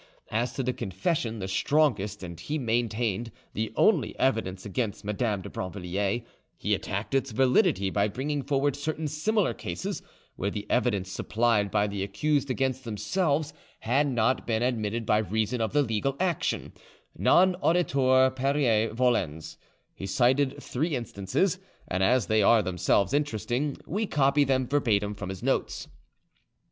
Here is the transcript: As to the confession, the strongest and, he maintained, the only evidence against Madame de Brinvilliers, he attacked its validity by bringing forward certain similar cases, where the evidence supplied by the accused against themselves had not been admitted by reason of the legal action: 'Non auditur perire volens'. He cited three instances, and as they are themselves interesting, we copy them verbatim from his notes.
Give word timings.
As 0.31 0.51
to 0.53 0.63
the 0.63 0.73
confession, 0.73 1.37
the 1.37 1.47
strongest 1.47 2.23
and, 2.23 2.39
he 2.39 2.57
maintained, 2.57 3.31
the 3.53 3.71
only 3.75 4.17
evidence 4.17 4.65
against 4.65 5.05
Madame 5.05 5.43
de 5.43 5.49
Brinvilliers, 5.51 6.23
he 6.57 6.73
attacked 6.73 7.13
its 7.13 7.29
validity 7.29 7.91
by 7.91 8.07
bringing 8.07 8.41
forward 8.41 8.75
certain 8.75 9.07
similar 9.07 9.53
cases, 9.53 10.01
where 10.37 10.49
the 10.49 10.65
evidence 10.71 11.11
supplied 11.11 11.69
by 11.69 11.85
the 11.85 12.01
accused 12.01 12.49
against 12.49 12.83
themselves 12.83 13.53
had 13.81 14.07
not 14.07 14.47
been 14.47 14.63
admitted 14.63 15.05
by 15.05 15.19
reason 15.19 15.61
of 15.61 15.71
the 15.71 15.83
legal 15.83 16.15
action: 16.19 16.73
'Non 17.15 17.53
auditur 17.63 18.35
perire 18.35 18.91
volens'. 18.95 19.55
He 19.93 20.07
cited 20.07 20.63
three 20.63 20.95
instances, 20.95 21.59
and 21.87 22.01
as 22.01 22.25
they 22.25 22.41
are 22.41 22.63
themselves 22.63 23.13
interesting, 23.13 23.77
we 23.85 24.07
copy 24.07 24.45
them 24.45 24.65
verbatim 24.67 25.13
from 25.13 25.29
his 25.29 25.43
notes. 25.43 25.87